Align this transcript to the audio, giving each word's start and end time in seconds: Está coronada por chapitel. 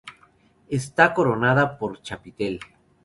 Está 0.79 1.13
coronada 1.13 1.77
por 1.77 2.01
chapitel. 2.01 2.59